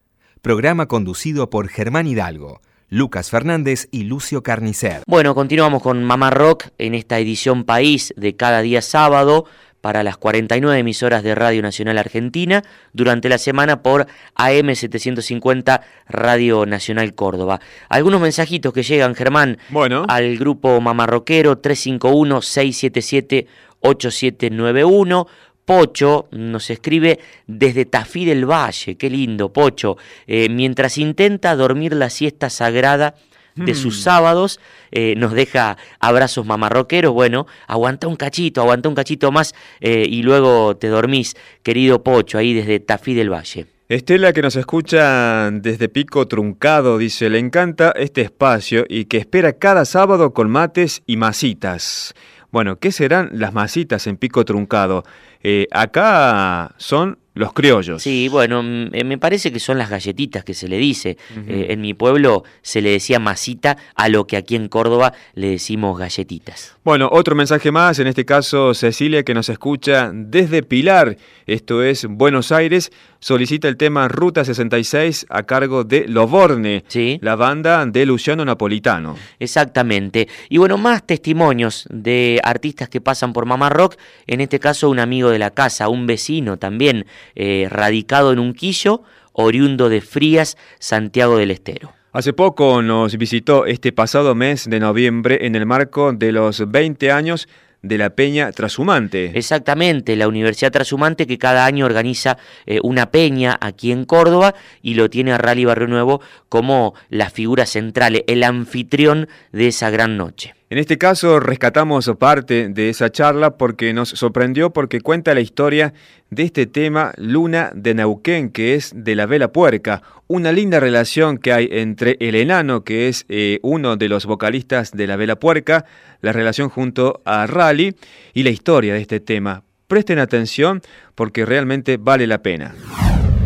[0.45, 2.61] programa conducido por Germán Hidalgo.
[2.91, 5.01] Lucas Fernández y Lucio Carnicer.
[5.07, 9.47] Bueno, continuamos con Mamá Rock en esta edición País de cada día sábado
[9.81, 17.15] para las 49 emisoras de Radio Nacional Argentina durante la semana por AM750 Radio Nacional
[17.15, 17.61] Córdoba.
[17.89, 20.05] Algunos mensajitos que llegan, Germán, bueno.
[20.09, 23.47] al grupo Mamarroquero 351 677
[23.81, 25.27] 8791
[25.65, 29.97] Pocho nos escribe desde Tafí del Valle, qué lindo, Pocho,
[30.27, 33.15] eh, mientras intenta dormir la siesta sagrada
[33.57, 34.03] de sus hmm.
[34.03, 40.07] sábados, eh, nos deja abrazos mamarroqueros, bueno, aguanta un cachito, aguanta un cachito más eh,
[40.09, 43.67] y luego te dormís, querido Pocho, ahí desde Tafí del Valle.
[43.89, 49.53] Estela que nos escucha desde Pico Truncado dice, le encanta este espacio y que espera
[49.53, 52.15] cada sábado con mates y masitas.
[52.51, 55.05] Bueno, ¿qué serán las masitas en Pico Truncado?
[55.45, 58.03] Eh, acá son los criollos.
[58.03, 61.19] Sí, bueno, mm, eh, me parece que son las galletitas que se le dice.
[61.49, 65.49] Eh, en mi pueblo se le decía masita a lo que aquí en Córdoba le
[65.49, 66.77] decimos galletitas.
[66.85, 72.07] Bueno, otro mensaje más, en este caso Cecilia que nos escucha desde Pilar, esto es
[72.09, 77.19] Buenos Aires, solicita el tema Ruta 66 a cargo de Loborne, ¿Sí?
[77.23, 79.17] la banda de Luciano Napolitano.
[79.41, 80.29] Exactamente.
[80.51, 85.01] Y bueno, más testimonios de artistas que pasan por Mamá Rock, en este caso un
[85.01, 91.37] amigo de la casa, un vecino también, eh, radicado en Unquillo, oriundo de Frías, Santiago
[91.37, 91.93] del Estero.
[92.13, 97.11] Hace poco nos visitó este pasado mes de noviembre en el marco de los 20
[97.11, 97.49] años
[97.85, 99.33] de la Peña Trashumante.
[99.35, 104.95] Exactamente, la Universidad Trashumante que cada año organiza eh, una peña aquí en Córdoba y
[104.95, 110.17] lo tiene a Rally Barrio Nuevo como la figura central, el anfitrión de esa gran
[110.17, 110.55] noche.
[110.75, 115.95] En este caso rescatamos parte de esa charla porque nos sorprendió porque cuenta la historia
[116.31, 120.03] de este tema Luna de Neuquén, que es de la vela puerca.
[120.27, 124.91] Una linda relación que hay entre el enano, que es eh, uno de los vocalistas
[124.91, 125.85] de la vela puerca,
[126.23, 127.95] la relación junto a Rally
[128.33, 129.63] y la historia de este tema.
[129.87, 130.83] Presten atención
[131.15, 132.75] porque realmente vale la pena.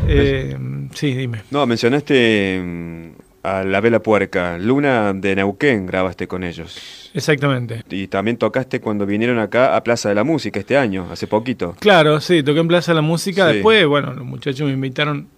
[0.09, 0.57] Eh,
[0.95, 1.43] sí, dime.
[1.51, 4.59] No, mencionaste mm, a La Vela Puerca.
[4.59, 7.11] Luna de Neuquén grabaste con ellos.
[7.15, 7.85] Exactamente.
[7.91, 11.75] Y también tocaste cuando vinieron acá a Plaza de la Música este año, hace poquito.
[11.81, 13.47] Claro, sí, toqué en Plaza de la Música.
[13.47, 15.29] Después, bueno, los muchachos me invitaron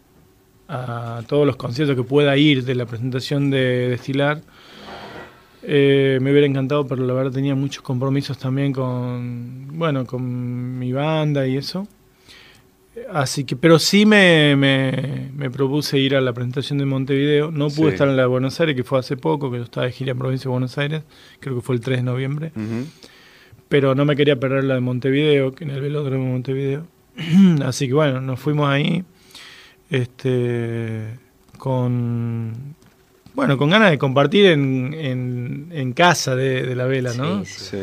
[0.68, 4.40] a todos los conciertos que pueda ir de la presentación de Destilar.
[5.62, 10.92] Eh, me hubiera encantado, pero la verdad tenía muchos compromisos también con, bueno, con mi
[10.92, 11.86] banda y eso.
[13.12, 17.52] Así que, pero sí me, me, propuse ir a la presentación de Montevideo.
[17.52, 19.86] No pude estar en la de Buenos Aires, que fue hace poco, que yo estaba
[19.86, 21.02] de gira en provincia de Buenos Aires,
[21.38, 22.52] creo que fue el 3 de noviembre.
[23.68, 26.86] Pero no me quería perder la de Montevideo, que en el velódromo de Montevideo.
[27.64, 29.04] Así que bueno, nos fuimos ahí
[29.88, 31.16] este,
[31.58, 32.74] con,
[33.34, 37.44] bueno, con ganas de compartir en, en, casa de, la vela, ¿no?
[37.44, 37.76] Sí,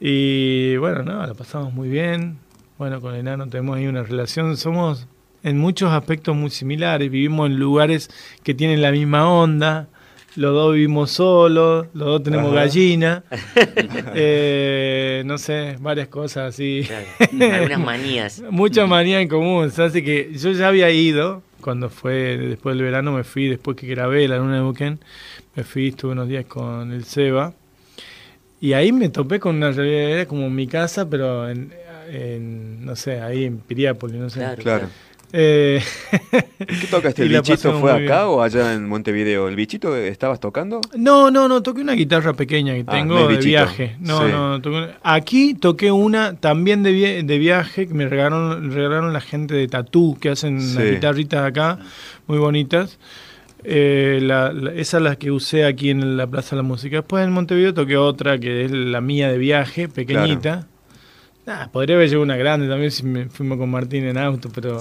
[0.00, 2.47] Y bueno, no, la pasamos muy bien
[2.78, 5.08] bueno, con Enano tenemos ahí una relación, somos
[5.42, 8.08] en muchos aspectos muy similares, vivimos en lugares
[8.44, 9.88] que tienen la misma onda,
[10.36, 13.24] los dos vivimos solos, los dos tenemos gallina,
[14.14, 16.88] eh, no sé, varias cosas así.
[17.32, 18.42] algunas manías.
[18.50, 23.10] Muchas manías en común, así que yo ya había ido, cuando fue después del verano
[23.10, 25.00] me fui, después que grabé la luna de Buquén,
[25.56, 27.54] me fui, estuve unos días con el Seba,
[28.60, 31.72] y ahí me topé con una realidad, era como mi casa, pero en,
[32.10, 34.44] en, no sé, ahí en Piriápolis, no sé.
[34.58, 34.88] Claro.
[35.32, 35.82] Eh,
[36.58, 37.22] ¿Qué tocaste?
[37.22, 39.48] ¿El bichito fue acá o allá en Montevideo?
[39.48, 40.80] ¿El bichito estabas tocando?
[40.96, 43.96] No, no, no, toqué una guitarra pequeña que ah, tengo de viaje.
[44.00, 44.60] No, no,
[45.02, 50.16] aquí toqué una también de, de viaje que me regalaron, regalaron la gente de Tatú,
[50.18, 51.78] que hacen las guitarritas acá,
[52.26, 52.98] muy bonitas.
[53.64, 56.96] Eh, la, esa es la que usé aquí en la Plaza de la Música.
[56.98, 60.68] Después en Montevideo toqué otra que es la mía de viaje, pequeñita
[61.72, 64.80] podría haber llevado una grande también si me fuimos con Martín en auto, pero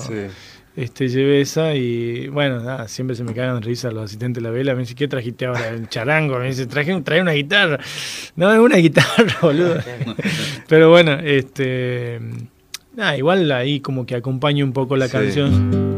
[0.76, 4.76] este llevé esa y bueno, siempre se me cagan risa los asistentes de la vela.
[4.76, 5.70] Me dice, ¿qué trajiste ahora?
[5.70, 6.38] El charango.
[6.38, 7.80] Me dice, traje, trae una guitarra.
[8.36, 9.78] No, es una guitarra, boludo.
[10.68, 12.20] pero bueno, este.
[13.18, 15.98] igual ahí como que acompaña un poco la canción.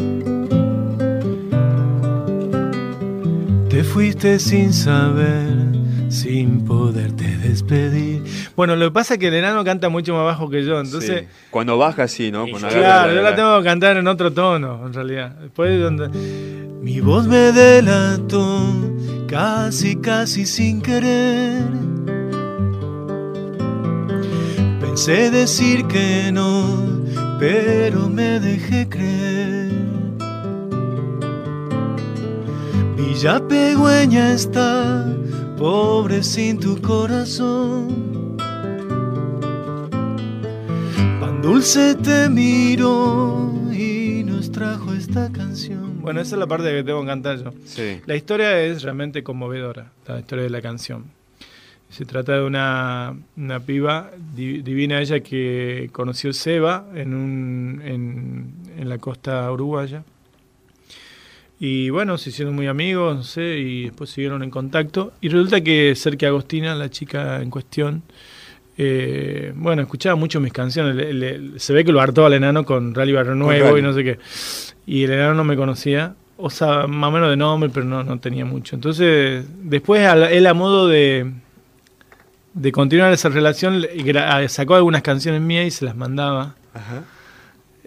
[3.69, 5.49] Te fuiste sin saber
[6.09, 8.23] sin poderte despedir.
[8.55, 11.25] Bueno, lo que pasa es que el enano canta mucho más bajo que yo, entonces...
[11.49, 12.45] Cuando baja sí, ¿no?
[12.45, 15.35] claro, yo la tengo que cantar en otro tono, en realidad.
[15.41, 16.09] Después donde...
[16.81, 18.73] Mi voz me delató,
[19.27, 21.65] casi, casi sin querer.
[24.79, 27.03] Pensé decir que no,
[27.37, 29.71] pero me dejé creer.
[32.95, 35.05] Villa Pegüeña está
[35.59, 38.37] pobre sin tu corazón.
[41.19, 46.01] Pan dulce te miro y nos trajo esta canción.
[46.01, 47.51] Bueno, esa es la parte que tengo que cantar yo.
[48.05, 51.03] La historia es realmente conmovedora, la historia de la canción.
[51.89, 58.87] Se trata de una, una piba divina ella que conoció Seba en, un, en, en
[58.87, 60.03] la costa uruguaya
[61.59, 65.11] y bueno, se hicieron muy amigos, no sé, y después siguieron en contacto.
[65.19, 68.01] Y resulta que Cerque Agostina, la chica en cuestión,
[68.77, 70.95] eh, bueno, escuchaba mucho mis canciones.
[71.61, 74.19] se ve que lo hartó al enano con Rally Barrio Nuevo y no sé qué.
[74.85, 78.05] Y el enano no me conocía, o sea, más o menos de nombre, pero no,
[78.05, 78.75] no tenía mucho.
[78.75, 81.29] Entonces, después él a modo de,
[82.53, 83.85] de continuar esa relación,
[84.47, 86.55] sacó algunas canciones mías y se las mandaba.
[86.73, 87.03] Ajá.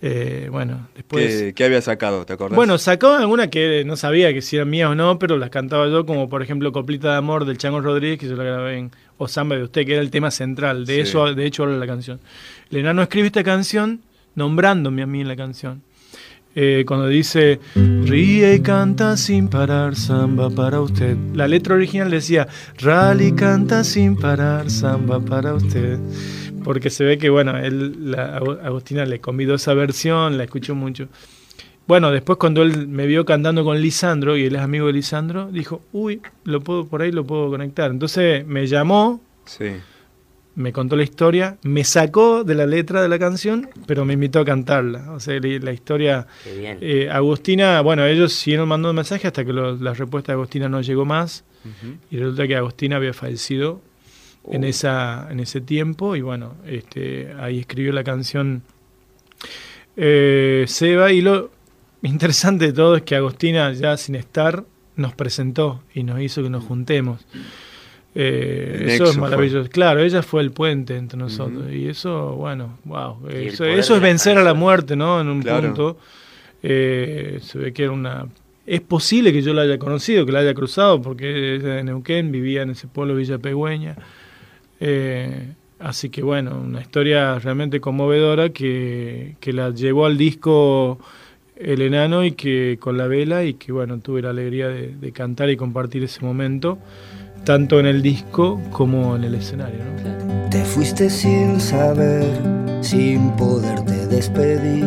[0.04, 1.54] Eh, bueno, después...
[1.54, 2.26] ¿Qué, había sacado?
[2.26, 2.56] ¿Te acordás?
[2.56, 5.88] Bueno, sacó alguna que no sabía que si eran mías o no, pero las cantaba
[5.88, 8.90] yo, como por ejemplo Coplita de Amor del Chango Rodríguez, que yo la grabé en
[9.16, 10.86] O Samba de Usted, que era el tema central.
[10.86, 12.18] De eso, de hecho, habla la canción.
[12.72, 14.00] El enano escribe esta canción
[14.34, 15.82] nombrándome a mí en la canción.
[16.54, 21.16] Eh, cuando dice ríe y canta sin parar samba para usted.
[21.32, 22.46] La letra original decía
[22.78, 25.98] rally canta sin parar samba para usted
[26.62, 31.08] porque se ve que, bueno, él, la, Agustina le convidó esa versión, la escuchó mucho.
[31.86, 35.50] Bueno, después cuando él me vio cantando con Lisandro, y él es amigo de Lisandro,
[35.50, 37.90] dijo, uy, lo puedo, por ahí lo puedo conectar.
[37.90, 39.72] Entonces me llamó, sí.
[40.54, 44.40] me contó la historia, me sacó de la letra de la canción, pero me invitó
[44.40, 45.10] a cantarla.
[45.12, 46.26] O sea, la historia...
[46.46, 51.04] Eh, Agustina, bueno, ellos siguieron mandando mensajes hasta que la respuesta de Agustina no llegó
[51.04, 51.44] más.
[52.10, 53.80] Y resulta que Agustina había fallecido
[54.50, 56.16] en, esa, en ese tiempo.
[56.16, 58.62] Y bueno, este, ahí escribió la canción
[59.96, 61.12] eh, Seba.
[61.12, 61.50] Y lo
[62.02, 64.64] interesante de todo es que Agustina, ya sin estar,
[64.96, 67.24] nos presentó y nos hizo que nos juntemos.
[68.14, 69.70] Eh, eso es maravilloso.
[69.70, 71.72] Claro, ella fue el puente entre nosotros.
[71.72, 73.26] Y eso, bueno, wow.
[73.28, 75.20] Eso, es vencer a la muerte, ¿no?
[75.20, 75.98] En un punto.
[76.62, 78.26] Eh, se ve que era una.
[78.64, 82.30] Es posible que yo la haya conocido, que la haya cruzado, porque ella de Neuquén,
[82.30, 83.96] vivía en ese pueblo Villa Pegüeña.
[84.84, 90.98] Eh, así que, bueno, una historia realmente conmovedora que, que la llevó al disco
[91.54, 95.50] El Enano y que con la vela, y que, bueno, tuve la alegría de cantar
[95.50, 96.78] y compartir ese momento
[97.44, 99.80] tanto en el disco como en el escenario.
[100.50, 102.24] Te fuiste sin saber,
[102.80, 104.84] sin poderte despedir.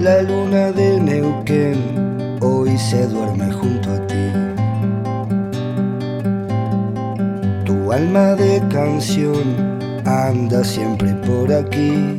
[0.00, 4.41] La luna de Neuquén hoy se duerme junto a ti.
[7.92, 9.44] Alma de canción
[10.06, 12.16] anda siempre por aquí.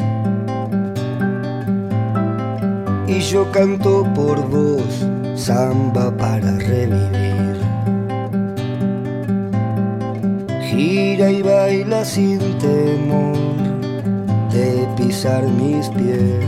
[3.08, 5.04] Y yo canto por vos
[5.34, 7.58] samba para revivir.
[10.70, 13.36] Gira y baila sin temor
[14.52, 16.46] de pisar mis pies.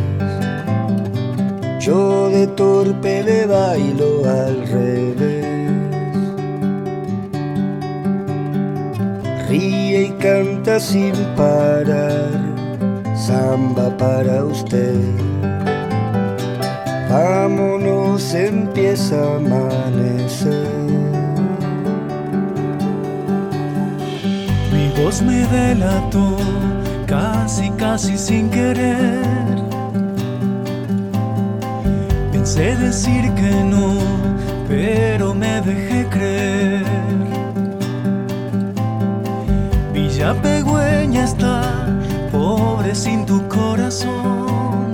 [1.80, 5.65] Yo de torpe le bailo al revés.
[9.48, 12.32] Ríe y canta sin parar,
[13.16, 14.96] samba para usted.
[17.10, 20.68] Vámonos, empieza a amanecer.
[24.74, 26.38] Mi voz me delató,
[27.06, 29.60] casi, casi sin querer.
[32.32, 34.00] Pensé decir que no,
[34.68, 36.75] pero me dejé creer.
[40.16, 41.62] Villa Pegüeña está,
[42.32, 44.94] pobre sin tu corazón.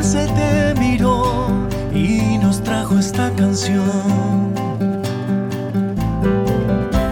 [0.00, 1.48] se te miró
[1.92, 4.54] y nos trajo esta canción.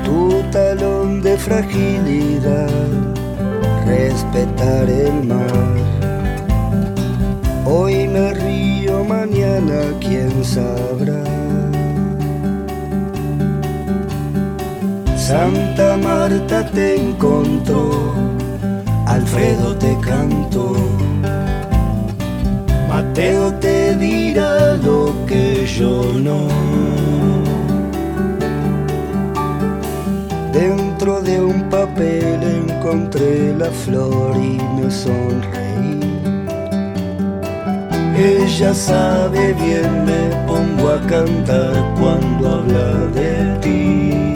[0.04, 2.70] Tu talón de fragilidad,
[3.84, 5.74] respetar el mar.
[7.64, 11.61] Hoy me río, mañana quién sabrá.
[15.28, 18.12] Santa Marta te encontró,
[19.06, 20.74] Alfredo te cantó
[22.88, 26.48] Mateo te dirá lo que yo no.
[30.52, 36.00] Dentro de un papel encontré la flor y me sonreí.
[38.14, 44.31] Ella sabe bien, me pongo a cantar cuando habla de ti.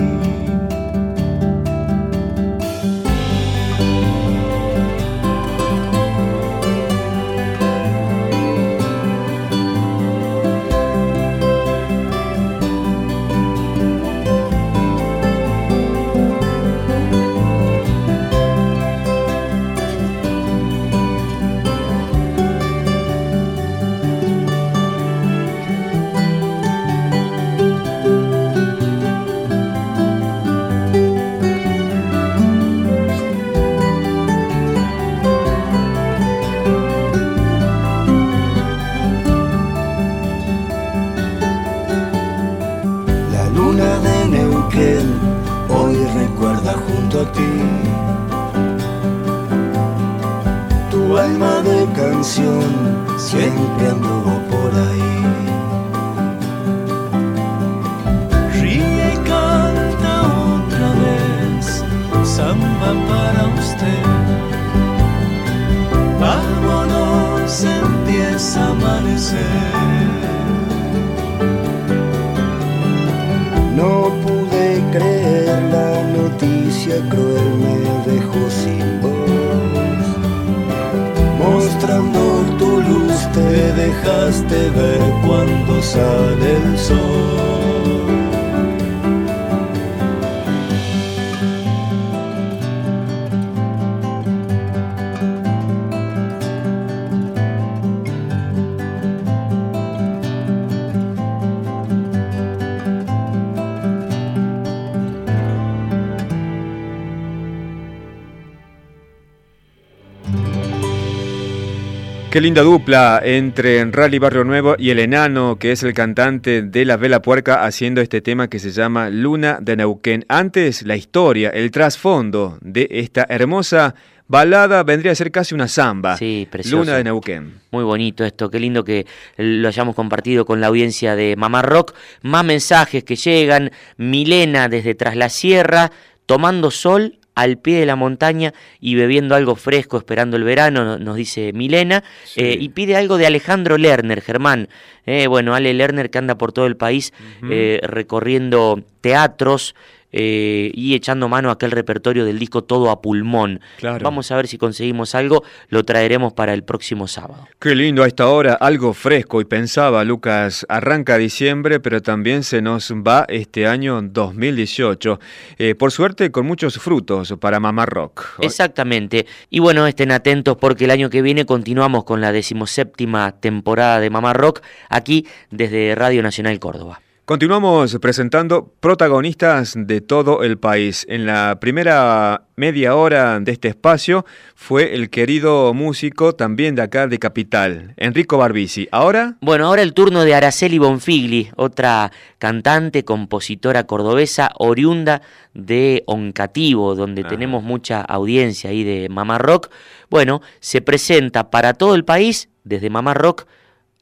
[112.37, 116.85] Qué linda dupla entre Rally Barrio Nuevo y el enano, que es el cantante de
[116.85, 120.27] La Vela Puerca, haciendo este tema que se llama Luna de Neuquén.
[120.29, 123.95] Antes, la historia, el trasfondo de esta hermosa
[124.29, 126.19] balada vendría a ser casi una samba.
[126.19, 126.77] Sí, precioso.
[126.77, 127.55] Luna de Neuquén.
[127.71, 129.07] Muy bonito esto, qué lindo que
[129.39, 131.95] lo hayamos compartido con la audiencia de Mamá Rock.
[132.21, 133.71] Más mensajes que llegan.
[133.97, 135.91] Milena desde Tras la Sierra,
[136.27, 141.17] tomando sol al pie de la montaña y bebiendo algo fresco, esperando el verano, nos
[141.17, 142.03] dice Milena,
[142.35, 144.69] eh, y pide algo de Alejandro Lerner, Germán.
[145.05, 147.13] Eh, bueno, Ale Lerner que anda por todo el país
[147.49, 149.77] eh, recorriendo teatros,
[150.13, 153.61] eh, y echando mano a aquel repertorio del disco todo a pulmón.
[154.03, 157.49] Vamos a ver si conseguimos algo, lo traeremos para el próximo sábado.
[157.61, 159.41] Qué lindo a esta hora, algo fresco.
[159.41, 165.21] Y pensaba, Lucas, arranca diciembre, pero también se nos va este año 2018.
[165.59, 168.41] Eh, por suerte, con muchos frutos para Mamá Rock.
[168.41, 169.27] Exactamente.
[169.51, 174.11] Y bueno, estén atentos porque el año que viene continuamos con la decimoséptima temporada de
[174.11, 177.01] Mamá Rock aquí desde Radio Nacional Córdoba.
[177.27, 181.05] Continuamos presentando protagonistas de todo el país.
[181.09, 184.25] En la primera media hora de este espacio
[184.55, 188.87] fue el querido músico también de acá de Capital, Enrico Barbisi.
[188.93, 189.39] ¿Ahora?
[189.41, 195.21] Bueno, ahora el turno de Araceli Bonfigli, otra cantante, compositora cordobesa, oriunda
[195.53, 199.71] de Oncativo, donde tenemos mucha audiencia ahí de Mamá Rock.
[200.11, 203.47] Bueno, se presenta para todo el país, desde Mamá Rock,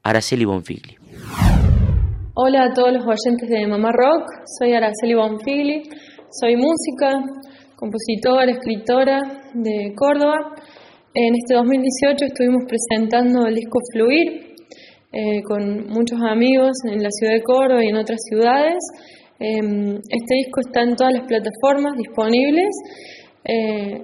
[0.03, 0.99] Araceli Bonfigli.
[2.37, 4.26] Hola a todos los oyentes de Mamá Rock,
[4.59, 5.85] soy Araceli Bonfili,
[6.32, 7.22] soy música,
[7.76, 9.20] compositora, escritora
[9.55, 10.53] de Córdoba.
[11.14, 14.57] En este 2018 estuvimos presentando el disco Fluir
[15.12, 18.82] eh, con muchos amigos en la ciudad de Córdoba y en otras ciudades.
[19.39, 22.74] Em, este disco está en todas las plataformas disponibles,
[23.45, 23.95] eh,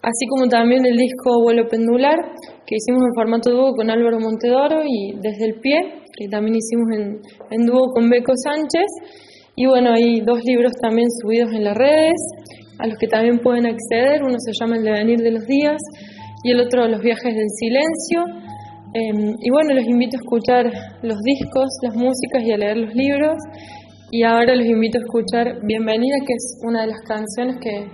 [0.00, 2.20] así como también el disco Vuelo Pendular,
[2.64, 6.86] que hicimos en formato dúo con Álvaro Montedoro y desde el pie que también hicimos
[6.92, 8.86] en, en dúo con Beco Sánchez.
[9.56, 12.18] Y bueno, hay dos libros también subidos en las redes,
[12.78, 14.22] a los que también pueden acceder.
[14.22, 15.80] Uno se llama El devenir de los días
[16.42, 18.24] y el otro Los viajes del silencio.
[18.94, 20.66] Em, y bueno, los invito a escuchar
[21.02, 23.36] los discos, las músicas y a leer los libros.
[24.10, 27.86] Y ahora los invito a escuchar Bienvenida, que es una de las canciones que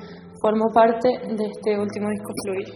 [0.43, 2.68] formó parte de este último disco Fluir.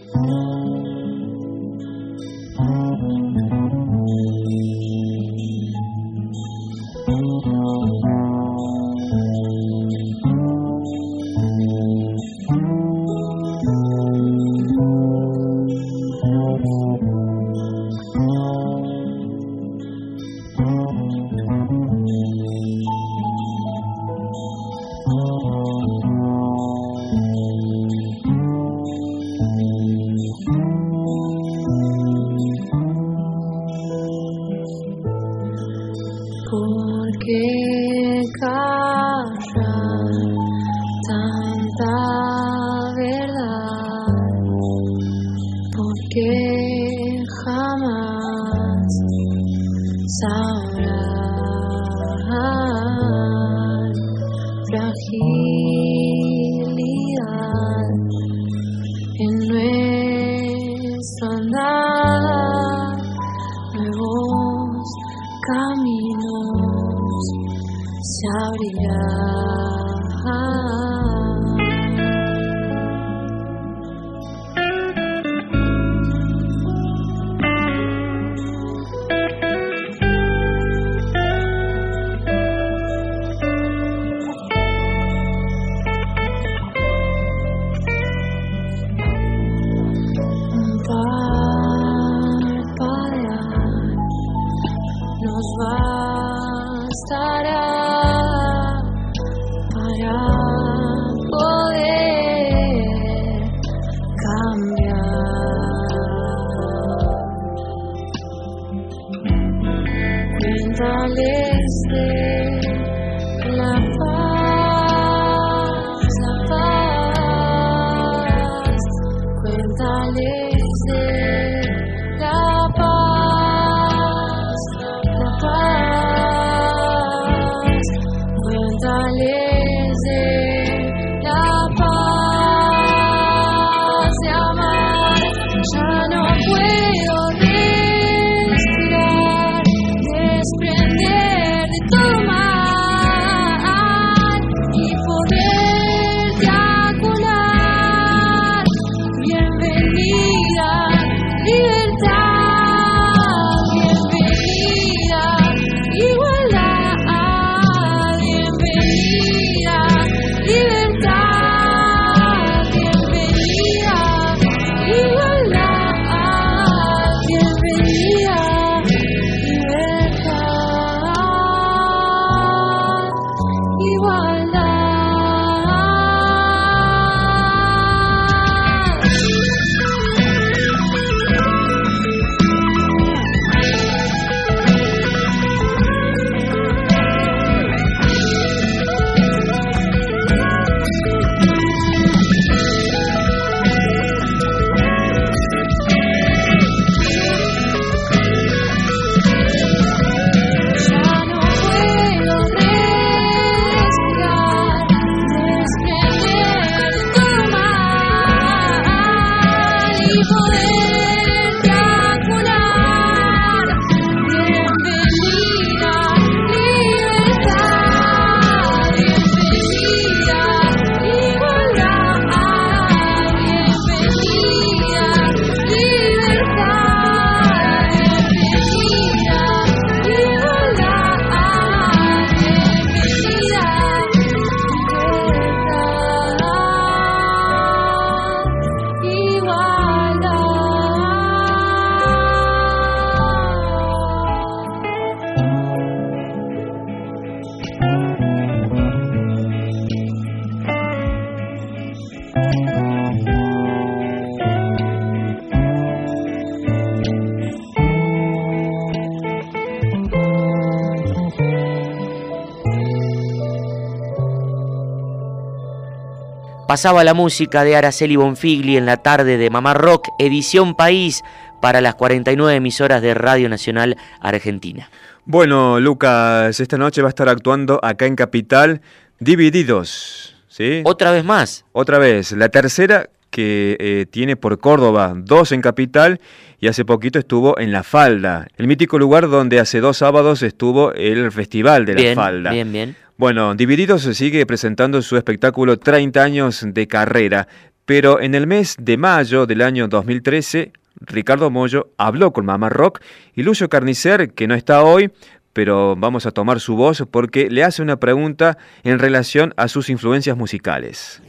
[266.75, 271.23] Pasaba la música de Araceli Bonfigli en la tarde de Mamá Rock, edición País,
[271.61, 274.89] para las 49 emisoras de Radio Nacional Argentina.
[275.23, 278.81] Bueno, Lucas, esta noche va a estar actuando acá en Capital
[279.19, 280.35] Divididos.
[280.49, 280.81] ¿sí?
[280.83, 281.63] ¿Otra vez más?
[281.71, 282.33] Otra vez.
[282.33, 286.19] La tercera que eh, tiene por Córdoba, dos en Capital
[286.59, 290.91] y hace poquito estuvo en La Falda, el mítico lugar donde hace dos sábados estuvo
[290.93, 292.51] el Festival de La Falda.
[292.51, 292.97] Bien, bien.
[293.17, 297.47] Bueno, Divididos se sigue presentando su espectáculo 30 años de carrera,
[297.85, 302.99] pero en el mes de mayo del año 2013, Ricardo Mollo habló con Mamá Rock
[303.33, 305.11] y Lucio Carnicer, que no está hoy,
[305.53, 309.89] pero vamos a tomar su voz porque le hace una pregunta en relación a sus
[309.89, 311.21] influencias musicales.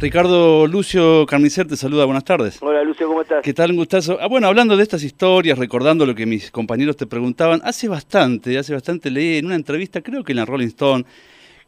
[0.00, 2.58] Ricardo Lucio Carnicer te saluda, buenas tardes.
[2.60, 3.42] Hola Lucio, ¿cómo estás?
[3.42, 3.70] ¿Qué tal?
[3.70, 4.18] Un gustazo.
[4.20, 8.58] Ah, bueno, hablando de estas historias, recordando lo que mis compañeros te preguntaban, hace bastante,
[8.58, 11.04] hace bastante leí en una entrevista, creo que en la Rolling Stone,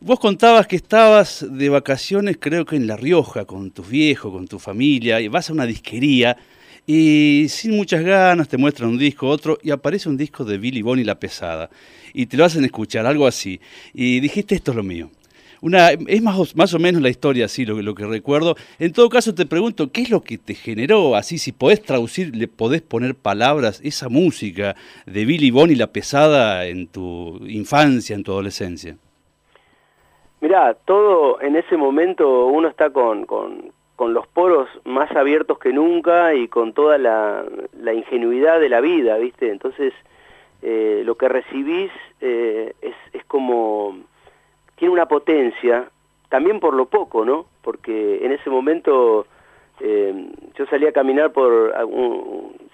[0.00, 4.48] vos contabas que estabas de vacaciones, creo que en La Rioja, con tus viejos, con
[4.48, 6.36] tu familia, y vas a una disquería,
[6.84, 10.82] y sin muchas ganas te muestran un disco, otro, y aparece un disco de Billy
[10.82, 11.70] Bonnie La Pesada,
[12.12, 13.60] y te lo hacen escuchar, algo así,
[13.94, 15.10] y dijiste, esto es lo mío.
[15.60, 18.56] Una, es más, más o menos la historia, así, lo, lo que recuerdo.
[18.78, 22.34] En todo caso, te pregunto, ¿qué es lo que te generó, así, si podés traducir,
[22.34, 24.76] le podés poner palabras, esa música
[25.06, 28.96] de Billy Bonnie, la pesada, en tu infancia, en tu adolescencia?
[30.40, 36.34] Mirá, todo en ese momento uno está con, con, los poros más abiertos que nunca
[36.34, 37.44] y con toda la,
[37.80, 39.50] la ingenuidad de la vida, ¿viste?
[39.50, 39.94] Entonces,
[40.62, 41.90] eh, lo que recibís
[42.20, 43.98] eh, es, es como
[44.76, 45.90] tiene una potencia,
[46.28, 47.46] también por lo poco, ¿no?
[47.62, 49.26] Porque en ese momento
[49.80, 51.74] eh, yo salía a caminar por,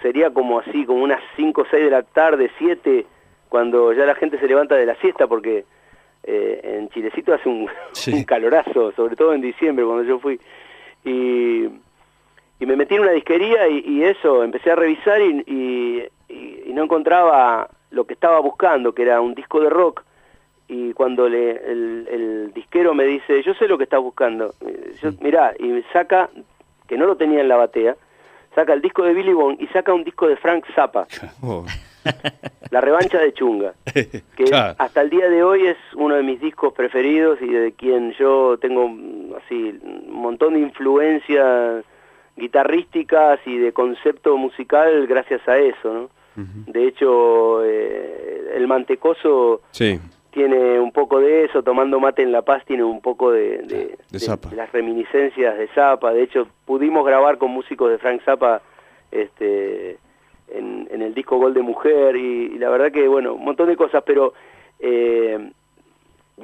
[0.03, 3.07] sería como así, como unas 5 o 6 de la tarde, 7,
[3.49, 5.65] cuando ya la gente se levanta de la siesta, porque
[6.25, 7.69] eh, en Chilecito hace un,
[8.27, 10.41] calorazo, sobre todo en diciembre cuando yo fui.
[11.05, 11.65] Y,
[12.61, 17.69] y me metí en una disquería y, eso, empecé a revisar y, y no encontraba
[17.91, 20.05] lo que estaba buscando, que era un disco de rock
[20.73, 25.11] y cuando le, el, disquero me dice, yo sé lo que estás buscando, eh, yo,
[25.21, 26.31] mirá, y saca,
[26.89, 27.95] que no lo tenía en la batea,
[28.55, 31.07] saca el disco de Billy Bond y saca un disco de Frank Zappa,
[31.43, 31.67] oh.
[32.71, 34.45] La revancha de Chunga, que
[34.79, 38.57] hasta el día de hoy es uno de mis discos preferidos y de quien yo
[38.59, 38.91] tengo
[39.37, 41.85] así un montón de influencias
[42.35, 46.11] guitarrísticas y de concepto musical gracias a eso, ¿no?
[46.35, 50.01] De hecho, eh, el mantecoso sí
[50.33, 53.97] tiene un poco de eso, tomando mate en La Paz tiene un poco de,
[54.57, 58.63] las reminiscencias de Zappa, de hecho pudimos grabar con músicos de Frank Zappa
[59.11, 59.99] este,
[60.49, 64.03] en, el disco Gol de Mujer y, la verdad que bueno, un montón de cosas,
[64.07, 64.33] pero
[64.81, 65.51] eh,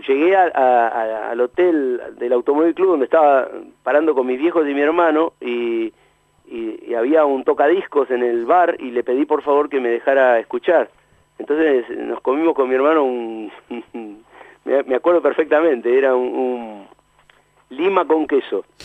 [0.07, 3.49] llegué al hotel del Automóvil Club donde estaba
[3.83, 5.95] parando con mis viejos y mi hermano y,
[6.47, 10.39] y había un tocadiscos en el bar y le pedí por favor que me dejara
[10.39, 10.91] escuchar
[11.39, 13.53] entonces nos comimos con mi hermano un,
[14.65, 16.87] me acuerdo perfectamente, era un,
[17.71, 18.65] lima con queso.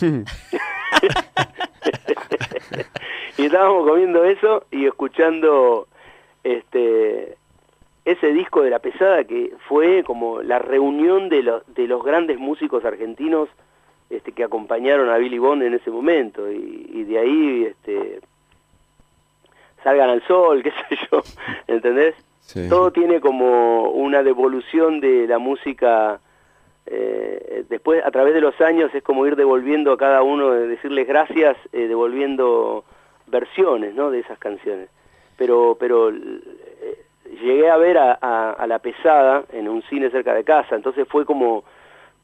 [3.38, 5.88] y estábamos comiendo eso y escuchando
[6.42, 7.36] este
[8.04, 12.38] ese disco de La Pesada que fue como la reunión de, los de los grandes
[12.38, 13.48] músicos argentinos
[14.10, 18.20] este, que acompañaron a Billy Bond en ese momento y, de ahí este,
[19.82, 21.22] salgan al sol, qué sé yo,
[21.66, 22.14] ¿entendés?
[22.68, 26.20] Todo tiene como una devolución de la música,
[26.86, 31.08] eh, después a través de los años es como ir devolviendo a cada uno, decirles
[31.08, 32.84] gracias, eh, devolviendo
[33.26, 34.10] versiones ¿no?
[34.10, 34.88] de esas canciones.
[35.36, 37.04] Pero, pero eh,
[37.42, 38.12] llegué a ver a,
[38.52, 41.64] a, La Pesada en un cine cerca de casa, entonces fue como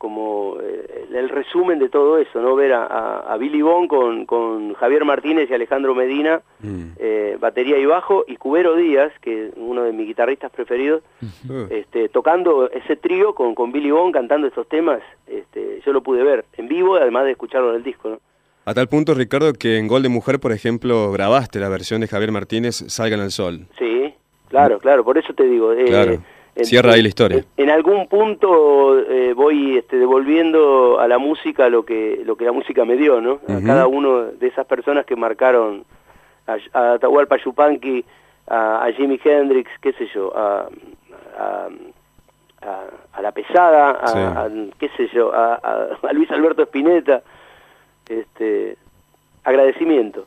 [0.00, 2.56] como eh, el resumen de todo eso, ¿no?
[2.56, 6.92] Ver a, Billy Bond con, con, Javier Martínez y Alejandro Medina, mm.
[6.98, 11.02] eh, batería y bajo, y Cubero Díaz, que es uno de mis guitarristas preferidos,
[11.68, 16.22] este, tocando ese trío con, con Billy Bond, cantando estos temas, este, yo lo pude
[16.22, 18.20] ver en vivo, además de escucharlo en el disco, ¿no?
[18.64, 22.08] A tal punto, Ricardo, que en Gol de Mujer, por ejemplo, grabaste la versión de
[22.08, 23.66] Javier Martínez, Salgan al Sol.
[23.78, 24.14] Sí,
[24.48, 25.74] claro, claro, por eso te digo.
[25.74, 26.20] Eh, claro
[26.62, 27.44] Cierra ahí la historia.
[27.56, 32.52] En, algún punto eh, voy este, devolviendo a la música lo que lo que la
[32.52, 33.40] música me dio, ¿no?
[33.48, 35.84] A cada uno de esas personas que marcaron
[36.46, 38.04] a, a Atahualpa Yupanqui,
[38.48, 40.68] a, a, Jimi Hendrix, qué sé yo, a,
[43.12, 44.48] a La Pesada, a,
[44.78, 45.78] qué sé yo, a,
[46.12, 47.22] Luis Alberto Spinetta,
[48.08, 48.76] este,
[49.44, 50.26] agradecimiento.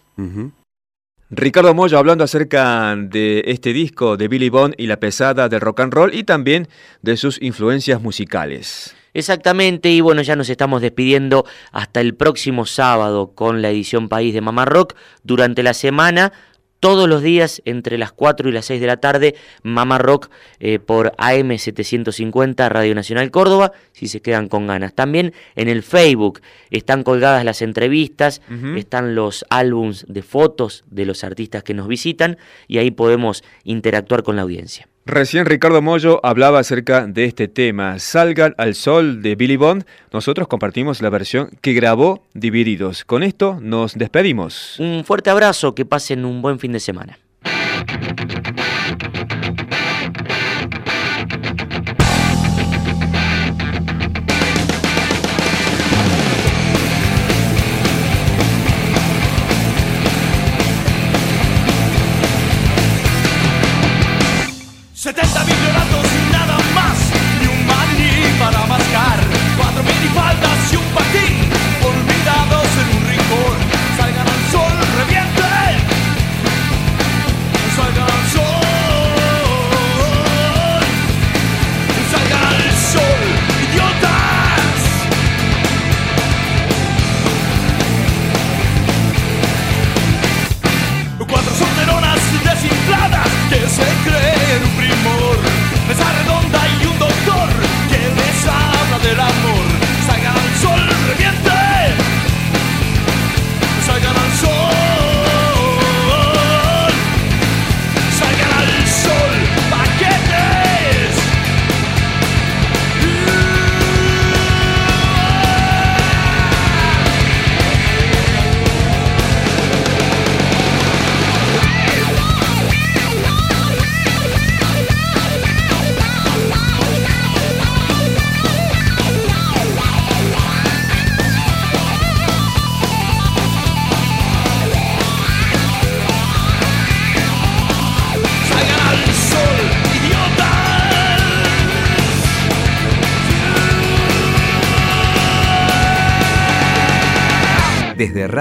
[1.36, 5.80] Ricardo Moya hablando acerca de este disco de Billy Bond y la pesada del rock
[5.80, 6.68] and roll y también
[7.02, 8.96] de sus influencias musicales.
[9.16, 14.34] Exactamente, y bueno, ya nos estamos despidiendo hasta el próximo sábado con la edición País
[14.34, 14.96] de Mamá Rock.
[15.24, 16.34] Durante la semana
[16.84, 20.30] todos los días entre las 4 y las 6 de la tarde, Mama Rock
[20.60, 24.94] eh, por AM750 Radio Nacional Córdoba, si se quedan con ganas.
[24.94, 28.42] También en el Facebook están colgadas las entrevistas,
[28.76, 34.24] están los álbums de fotos de los artistas que nos visitan y ahí podemos interactuar
[34.24, 34.90] con la audiencia.
[35.06, 39.84] Recién Ricardo Mollo hablaba acerca de este tema, Salgan al Sol de Billy Bond.
[40.14, 43.04] Nosotros compartimos la versión que grabó Divididos.
[43.04, 44.80] Con esto nos despedimos.
[44.80, 47.20] Un fuerte abrazo, que pasen un buen fin de semana.